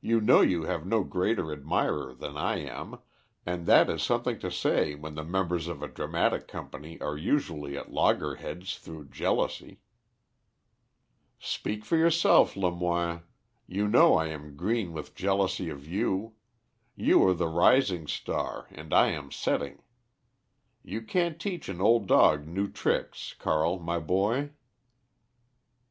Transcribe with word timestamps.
You 0.00 0.22
know 0.22 0.40
you 0.40 0.62
have 0.62 0.86
no 0.86 1.04
greater 1.04 1.52
admirer 1.52 2.14
than 2.14 2.38
I 2.38 2.56
am, 2.56 3.00
and 3.44 3.66
that 3.66 3.90
is 3.90 4.02
something 4.02 4.38
to 4.38 4.50
say 4.50 4.94
when 4.94 5.14
the 5.14 5.22
members 5.22 5.68
of 5.68 5.82
a 5.82 5.88
dramatic 5.88 6.48
company 6.48 6.98
are 7.02 7.18
usually 7.18 7.76
at 7.76 7.90
loggerheads 7.92 8.78
through 8.78 9.08
jealousy." 9.10 9.80
"Speak 11.38 11.84
for 11.84 11.98
yourself, 11.98 12.56
Lemoine. 12.56 13.24
You 13.66 13.88
know 13.88 14.14
I 14.14 14.28
am 14.28 14.56
green 14.56 14.94
with 14.94 15.14
jealousy 15.14 15.68
of 15.68 15.86
you. 15.86 16.32
You 16.96 17.22
are 17.28 17.34
the 17.34 17.48
rising 17.48 18.06
star 18.06 18.68
and 18.70 18.94
I 18.94 19.08
am 19.08 19.30
setting. 19.30 19.82
You 20.82 21.02
can't 21.02 21.38
teach 21.38 21.68
an 21.68 21.82
old 21.82 22.06
dog 22.06 22.46
new 22.46 22.70
tricks, 22.70 23.34
Carl, 23.38 23.78
my 23.78 23.98
boy." 23.98 24.48